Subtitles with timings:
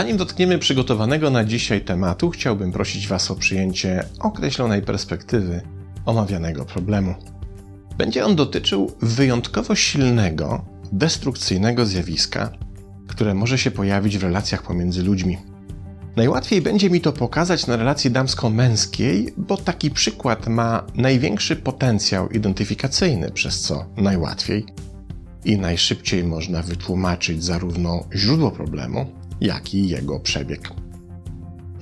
[0.00, 5.60] Zanim dotkniemy przygotowanego na dzisiaj tematu, chciałbym prosić Was o przyjęcie określonej perspektywy
[6.06, 7.14] omawianego problemu.
[7.98, 12.52] Będzie on dotyczył wyjątkowo silnego, destrukcyjnego zjawiska,
[13.08, 15.38] które może się pojawić w relacjach pomiędzy ludźmi.
[16.16, 23.30] Najłatwiej będzie mi to pokazać na relacji damsko-męskiej, bo taki przykład ma największy potencjał identyfikacyjny,
[23.30, 24.66] przez co najłatwiej
[25.44, 30.70] i najszybciej można wytłumaczyć zarówno źródło problemu, jak i jego przebieg.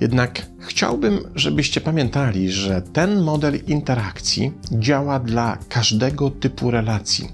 [0.01, 7.29] Jednak chciałbym, żebyście pamiętali, że ten model interakcji działa dla każdego typu relacji,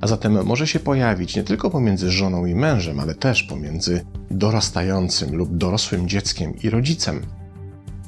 [0.00, 5.36] a zatem może się pojawić nie tylko pomiędzy żoną i mężem, ale też pomiędzy dorastającym
[5.36, 7.20] lub dorosłym dzieckiem i rodzicem,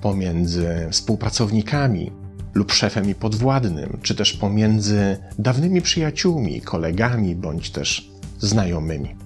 [0.02, 2.10] pomiędzy współpracownikami
[2.54, 9.21] lub szefem i podwładnym, czy też pomiędzy dawnymi przyjaciółmi, kolegami bądź też znajomymi.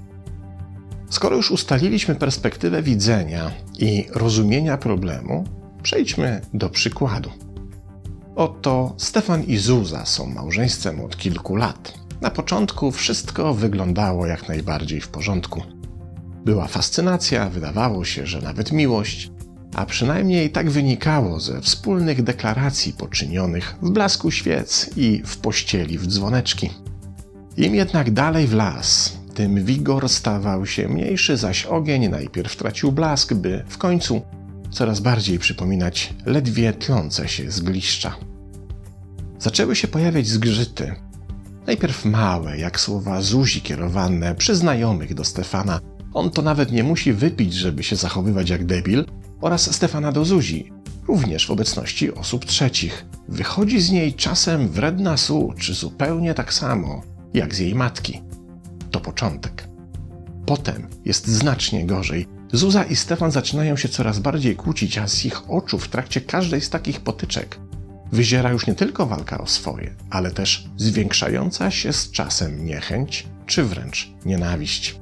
[1.11, 5.45] Skoro już ustaliliśmy perspektywę widzenia i rozumienia problemu,
[5.83, 7.31] przejdźmy do przykładu.
[8.37, 11.95] Oto Stefan i Zuza są małżeństwem od kilku lat.
[12.21, 15.63] Na początku wszystko wyglądało jak najbardziej w porządku.
[16.45, 19.31] Była fascynacja, wydawało się, że nawet miłość,
[19.75, 26.07] a przynajmniej tak wynikało ze wspólnych deklaracji poczynionych w blasku świec i w pościeli w
[26.07, 26.71] dzwoneczki.
[27.57, 33.35] Im jednak dalej w las, tym wigor stawał się mniejszy, zaś ogień najpierw tracił blask,
[33.35, 34.23] by w końcu
[34.71, 38.17] coraz bardziej przypominać ledwie tlące się zgliszcza.
[39.39, 40.95] Zaczęły się pojawiać zgrzyty.
[41.67, 45.81] Najpierw małe, jak słowa Zuzi kierowane przy znajomych do Stefana.
[46.15, 49.05] On to nawet nie musi wypić, żeby się zachowywać jak debil,
[49.41, 50.73] oraz Stefana do Zuzi,
[51.09, 53.07] również w obecności osób trzecich.
[53.29, 57.03] Wychodzi z niej czasem wredna su, czy zupełnie tak samo,
[57.35, 58.26] jak z jej matki
[58.97, 59.69] to początek.
[60.47, 62.27] Potem jest znacznie gorzej.
[62.53, 66.61] Zuza i Stefan zaczynają się coraz bardziej kłócić, a z ich oczu w trakcie każdej
[66.61, 67.59] z takich potyczek
[68.13, 73.65] wyziera już nie tylko walka o swoje, ale też zwiększająca się z czasem niechęć czy
[73.65, 75.01] wręcz nienawiść.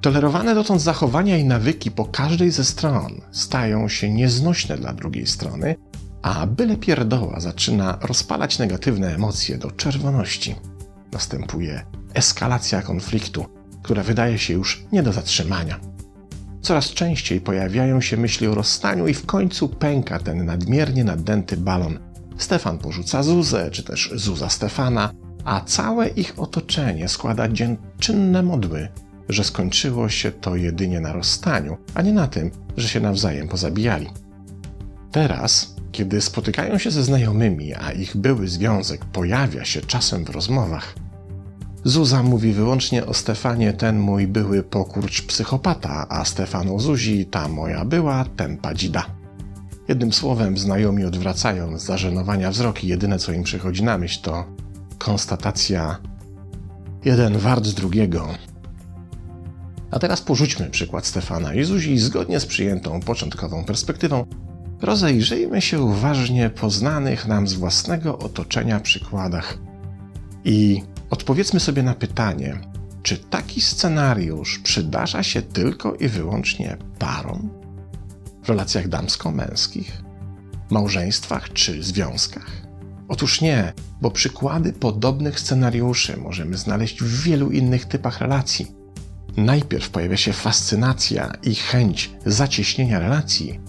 [0.00, 5.76] Tolerowane dotąd zachowania i nawyki po każdej ze stron stają się nieznośne dla drugiej strony,
[6.22, 10.54] a byle pierdoła zaczyna rozpalać negatywne emocje do czerwoności.
[11.12, 13.46] Następuje eskalacja konfliktu,
[13.82, 15.80] która wydaje się już nie do zatrzymania.
[16.62, 21.98] Coraz częściej pojawiają się myśli o rozstaniu i w końcu pęka ten nadmiernie naddęty balon.
[22.38, 25.12] Stefan porzuca Zuzę, czy też Zuza Stefana,
[25.44, 28.88] a całe ich otoczenie składa dziękczynne modły,
[29.28, 34.06] że skończyło się to jedynie na rozstaniu, a nie na tym, że się nawzajem pozabijali.
[35.12, 40.94] Teraz, kiedy spotykają się ze znajomymi, a ich były związek pojawia się czasem w rozmowach,
[41.84, 47.48] Zuza mówi wyłącznie o Stefanie, ten mój były pokurcz psychopata, a Stefan o Zuzi, ta
[47.48, 49.06] moja była tempa dzida.
[49.88, 52.88] Jednym słowem, znajomi odwracają z zażenowania wzroki.
[52.88, 54.44] Jedyne, co im przychodzi na myśl, to
[54.98, 55.98] konstatacja
[57.04, 58.28] jeden wart drugiego.
[59.90, 64.26] A teraz porzućmy przykład Stefana i Zuzi zgodnie z przyjętą początkową perspektywą.
[64.82, 69.58] Rozejrzyjmy się uważnie po znanych nam z własnego otoczenia przykładach
[70.44, 72.60] i Odpowiedzmy sobie na pytanie,
[73.02, 77.50] czy taki scenariusz przydarza się tylko i wyłącznie parom
[78.42, 80.02] w relacjach damsko-męskich,
[80.70, 82.50] małżeństwach czy związkach?
[83.08, 88.66] Otóż nie, bo przykłady podobnych scenariuszy możemy znaleźć w wielu innych typach relacji.
[89.36, 93.60] Najpierw pojawia się fascynacja i chęć zacieśnienia relacji,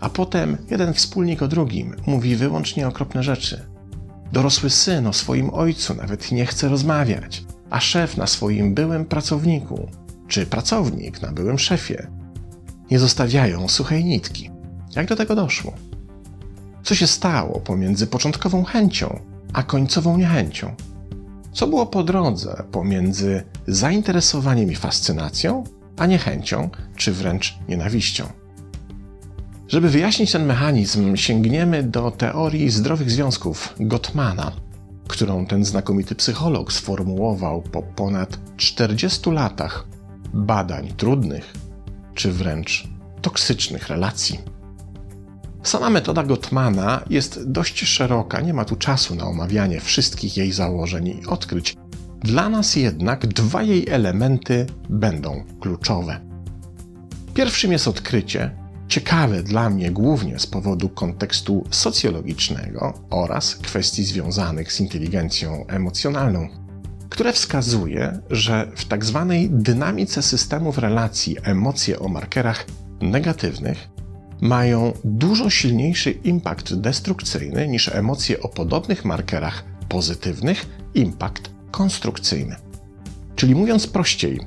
[0.00, 3.77] a potem jeden wspólnik o drugim mówi wyłącznie okropne rzeczy
[4.32, 9.88] Dorosły syn o swoim ojcu nawet nie chce rozmawiać, a szef na swoim byłym pracowniku,
[10.28, 12.06] czy pracownik na byłym szefie.
[12.90, 14.50] Nie zostawiają suchej nitki.
[14.96, 15.72] Jak do tego doszło?
[16.82, 19.20] Co się stało pomiędzy początkową chęcią
[19.52, 20.74] a końcową niechęcią?
[21.52, 25.64] Co było po drodze pomiędzy zainteresowaniem i fascynacją,
[25.96, 28.24] a niechęcią, czy wręcz nienawiścią?
[29.68, 34.52] Żeby wyjaśnić ten mechanizm, sięgniemy do teorii zdrowych związków Gottmana,
[35.08, 39.86] którą ten znakomity psycholog sformułował po ponad 40 latach
[40.34, 41.52] badań trudnych
[42.14, 42.88] czy wręcz
[43.22, 44.38] toksycznych relacji.
[45.62, 51.08] Sama metoda Gottmana jest dość szeroka, nie ma tu czasu na omawianie wszystkich jej założeń
[51.08, 51.76] i odkryć.
[52.20, 56.20] Dla nas jednak dwa jej elementy będą kluczowe.
[57.34, 58.57] Pierwszym jest odkrycie,
[58.88, 66.48] ciekawe dla mnie głównie z powodu kontekstu socjologicznego oraz kwestii związanych z inteligencją emocjonalną,
[67.08, 69.26] które wskazuje, że w tzw.
[69.28, 72.66] Tak dynamice systemów relacji emocje o markerach
[73.00, 73.88] negatywnych
[74.40, 82.56] mają dużo silniejszy impact destrukcyjny niż emocje o podobnych markerach pozytywnych impact konstrukcyjny.
[83.36, 84.40] Czyli mówiąc prościej,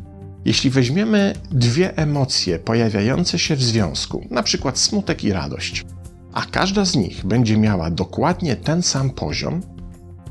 [0.45, 5.85] jeśli weźmiemy dwie emocje pojawiające się w związku, na przykład smutek i radość,
[6.33, 9.61] a każda z nich będzie miała dokładnie ten sam poziom,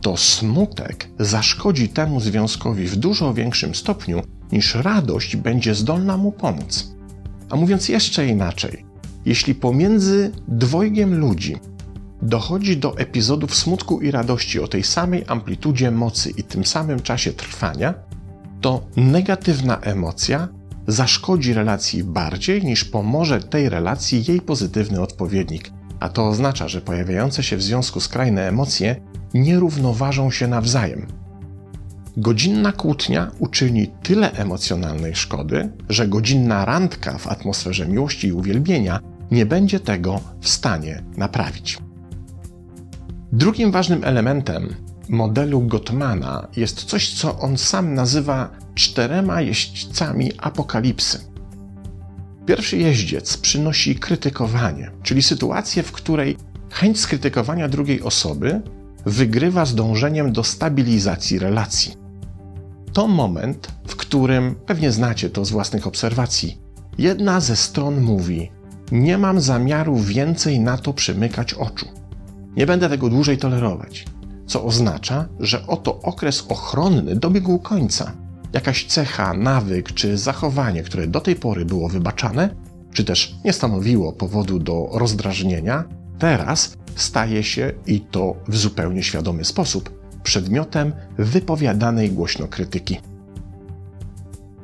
[0.00, 4.22] to smutek zaszkodzi temu związkowi w dużo większym stopniu
[4.52, 6.94] niż radość będzie zdolna mu pomóc.
[7.50, 8.84] A mówiąc jeszcze inaczej,
[9.24, 11.56] jeśli pomiędzy dwojgiem ludzi
[12.22, 17.32] dochodzi do epizodów smutku i radości o tej samej amplitudzie mocy i tym samym czasie
[17.32, 17.94] trwania,
[18.60, 20.48] to negatywna emocja
[20.86, 25.70] zaszkodzi relacji bardziej niż pomoże tej relacji jej pozytywny odpowiednik.
[26.00, 28.96] A to oznacza, że pojawiające się w związku skrajne emocje
[29.34, 31.06] nie równoważą się nawzajem.
[32.16, 39.46] Godzinna kłótnia uczyni tyle emocjonalnej szkody, że godzinna randka w atmosferze miłości i uwielbienia nie
[39.46, 41.78] będzie tego w stanie naprawić.
[43.32, 44.74] Drugim ważnym elementem
[45.10, 51.20] modelu Gottmana jest coś, co on sam nazywa czterema jeźdźcami apokalipsy.
[52.46, 56.36] Pierwszy jeździec przynosi krytykowanie, czyli sytuację, w której
[56.70, 58.62] chęć skrytykowania drugiej osoby
[59.06, 61.94] wygrywa z dążeniem do stabilizacji relacji.
[62.92, 66.58] To moment, w którym, pewnie znacie to z własnych obserwacji,
[66.98, 68.50] jedna ze stron mówi:
[68.92, 71.86] Nie mam zamiaru więcej na to przymykać oczu.
[72.56, 74.04] Nie będę tego dłużej tolerować
[74.50, 78.12] co oznacza, że oto okres ochronny dobiegł końca.
[78.52, 82.54] Jakaś cecha, nawyk czy zachowanie, które do tej pory było wybaczane,
[82.92, 85.84] czy też nie stanowiło powodu do rozdrażnienia,
[86.18, 93.00] teraz staje się i to w zupełnie świadomy sposób przedmiotem wypowiadanej głośno krytyki.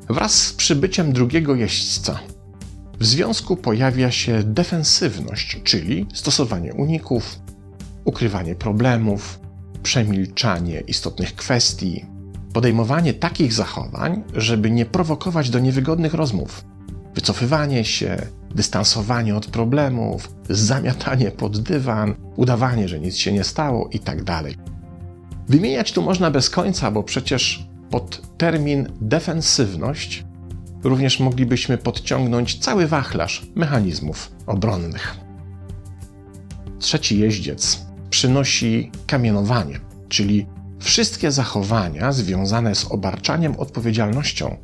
[0.09, 2.19] Wraz z przybyciem drugiego jeźdźca
[3.01, 7.39] w związku pojawia się defensywność, czyli stosowanie uników,
[8.05, 9.46] ukrywanie problemów,
[9.83, 12.05] przemilczanie istotnych kwestii,
[12.53, 16.65] podejmowanie takich zachowań, żeby nie prowokować do niewygodnych rozmów,
[17.15, 18.17] wycofywanie się,
[18.55, 24.25] dystansowanie od problemów, zamiatanie pod dywan, udawanie, że nic się nie stało itd.
[24.25, 24.45] Tak
[25.49, 30.25] Wymieniać tu można bez końca, bo przecież pod termin defensywność
[30.85, 35.17] również moglibyśmy podciągnąć cały wachlarz mechanizmów obronnych.
[36.79, 40.47] Trzeci jeździec przynosi kamienowanie, czyli
[40.79, 44.57] wszystkie zachowania związane z obarczaniem odpowiedzialnością,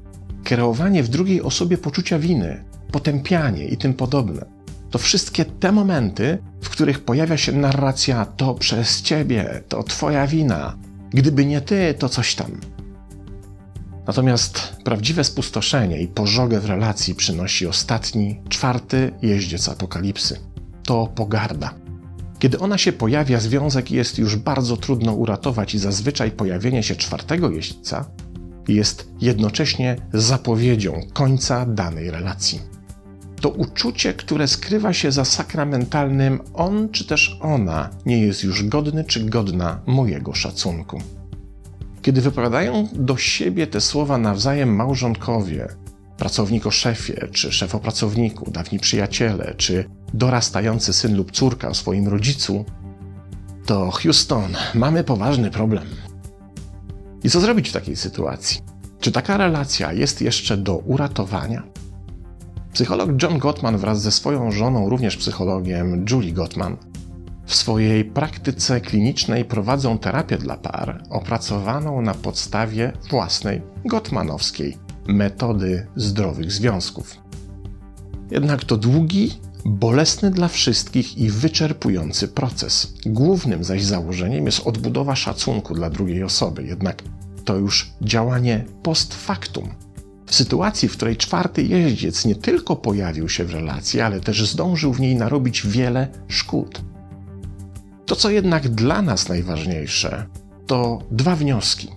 [0.44, 4.44] kreowanie w drugiej osobie poczucia winy, potępianie i tym podobne.
[4.90, 10.78] To wszystkie te momenty, w których pojawia się narracja to przez ciebie, to twoja wina,
[11.10, 12.60] gdyby nie ty, to coś tam.
[14.06, 20.40] Natomiast prawdziwe spustoszenie i pożogę w relacji przynosi ostatni, czwarty jeździec apokalipsy.
[20.82, 21.81] To pogarda.
[22.42, 27.50] Kiedy ona się pojawia, związek jest już bardzo trudno uratować i zazwyczaj pojawienie się czwartego
[27.50, 28.04] jeźdźca
[28.68, 32.60] jest jednocześnie zapowiedzią końca danej relacji.
[33.40, 39.04] To uczucie, które skrywa się za sakramentalnym on czy też ona nie jest już godny
[39.04, 41.00] czy godna mojego szacunku.
[42.02, 45.68] Kiedy wypowiadają do siebie te słowa nawzajem małżonkowie,
[46.16, 51.74] pracownik o szefie, czy szef o pracowniku, dawni przyjaciele, czy dorastający syn lub córka o
[51.74, 52.64] swoim rodzicu,
[53.66, 55.84] to Houston, mamy poważny problem.
[57.24, 58.60] I co zrobić w takiej sytuacji?
[59.00, 61.62] Czy taka relacja jest jeszcze do uratowania?
[62.72, 66.76] Psycholog John Gottman wraz ze swoją żoną, również psychologiem Julie Gottman,
[67.46, 74.76] w swojej praktyce klinicznej prowadzą terapię dla par opracowaną na podstawie własnej gottmanowskiej
[75.08, 77.16] metody zdrowych związków.
[78.30, 82.92] Jednak to długi, bolesny dla wszystkich i wyczerpujący proces.
[83.06, 87.02] Głównym zaś założeniem jest odbudowa szacunku dla drugiej osoby, jednak
[87.44, 89.68] to już działanie post factum.
[90.26, 94.92] W sytuacji, w której czwarty jeździec nie tylko pojawił się w relacji, ale też zdążył
[94.92, 96.82] w niej narobić wiele szkód.
[98.06, 100.26] To, co jednak dla nas najważniejsze,
[100.66, 101.88] to dwa wnioski.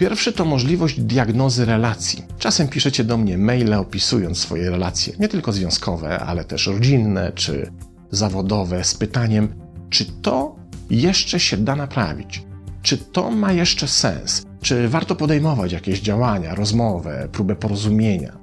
[0.00, 2.22] Pierwszy to możliwość diagnozy relacji.
[2.38, 7.72] Czasem piszecie do mnie maile opisując swoje relacje, nie tylko związkowe, ale też rodzinne czy
[8.10, 9.54] zawodowe, z pytaniem,
[9.90, 10.56] czy to
[10.90, 12.44] jeszcze się da naprawić?
[12.82, 14.42] Czy to ma jeszcze sens?
[14.62, 18.38] Czy warto podejmować jakieś działania, rozmowę, próbę porozumienia?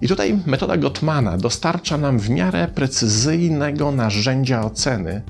[0.00, 5.22] I tutaj metoda Gottmana dostarcza nam w miarę precyzyjnego narzędzia oceny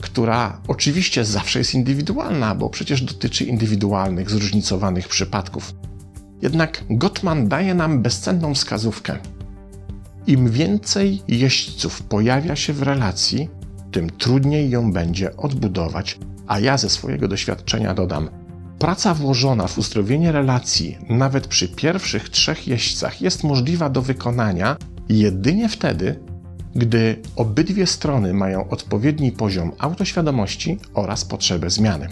[0.00, 5.74] która oczywiście zawsze jest indywidualna, bo przecież dotyczy indywidualnych, zróżnicowanych przypadków.
[6.42, 9.18] Jednak Gottman daje nam bezcenną wskazówkę.
[10.26, 13.48] Im więcej jeźdźców pojawia się w relacji,
[13.90, 18.30] tym trudniej ją będzie odbudować, a ja ze swojego doświadczenia dodam:
[18.78, 24.76] praca włożona w uzdrowienie relacji, nawet przy pierwszych trzech jeźdźcach, jest możliwa do wykonania
[25.08, 26.20] jedynie wtedy,
[26.74, 32.08] gdy obydwie strony mają odpowiedni poziom autoświadomości oraz potrzebę zmiany.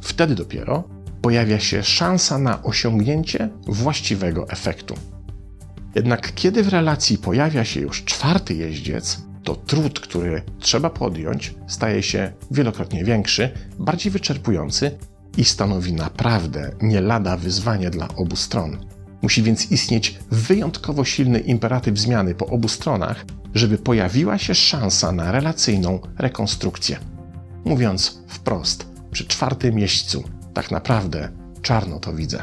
[0.00, 0.84] Wtedy dopiero
[1.22, 4.94] pojawia się szansa na osiągnięcie właściwego efektu.
[5.94, 12.02] Jednak kiedy w relacji pojawia się już czwarty jeździec, to trud, który trzeba podjąć, staje
[12.02, 14.98] się wielokrotnie większy, bardziej wyczerpujący
[15.36, 18.86] i stanowi naprawdę nie lada wyzwanie dla obu stron.
[19.22, 25.32] Musi więc istnieć wyjątkowo silny imperatyw zmiany po obu stronach, żeby pojawiła się szansa na
[25.32, 26.98] relacyjną rekonstrukcję.
[27.64, 31.28] Mówiąc wprost, przy czwartym jeźdźcu tak naprawdę
[31.62, 32.42] czarno to widzę.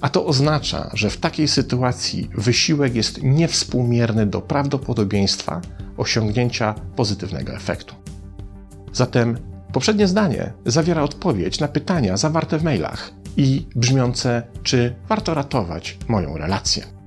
[0.00, 5.60] A to oznacza, że w takiej sytuacji wysiłek jest niewspółmierny do prawdopodobieństwa
[5.96, 7.94] osiągnięcia pozytywnego efektu.
[8.92, 9.38] Zatem
[9.72, 16.36] poprzednie zdanie zawiera odpowiedź na pytania zawarte w mailach i brzmiące, czy warto ratować moją
[16.36, 17.01] relację.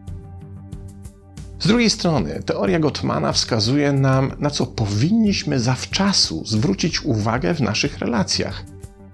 [1.65, 7.99] Z drugiej strony, teoria Gottmana wskazuje nam, na co powinniśmy zawczasu zwrócić uwagę w naszych
[7.99, 8.65] relacjach,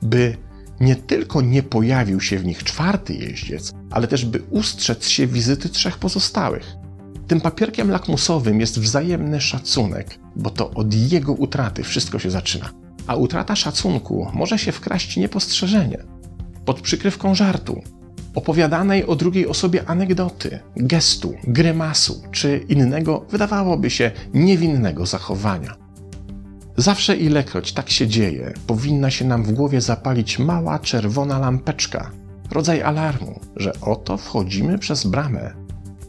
[0.01, 0.38] by
[0.79, 5.70] nie tylko nie pojawił się w nich czwarty jeździec, ale też by ustrzec się wizyty
[5.70, 6.74] trzech pozostałych.
[7.27, 12.70] Tym papierkiem lakmusowym jest wzajemny szacunek, bo to od jego utraty wszystko się zaczyna.
[13.08, 16.03] A utrata szacunku może się wkraść niepostrzeżenie,
[16.65, 17.81] pod przykrywką żartu,
[18.36, 25.76] opowiadanej o drugiej osobie anegdoty, gestu, grymasu czy innego, wydawałoby się, niewinnego zachowania.
[26.78, 32.12] Zawsze ilekroć tak się dzieje, powinna się nam w głowie zapalić mała czerwona lampeczka,
[32.52, 35.54] rodzaj alarmu, że oto wchodzimy przez bramę,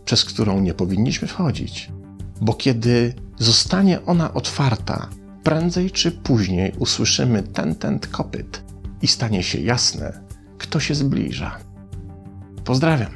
[0.05, 1.91] przez którą nie powinniśmy wchodzić.
[2.41, 5.09] Bo kiedy zostanie ona otwarta,
[5.43, 8.65] prędzej czy później usłyszymy ten tent kopyt
[9.03, 10.21] i stanie się jasne,
[10.59, 11.72] kto się zbliża.
[12.65, 13.13] Pozdrawiam.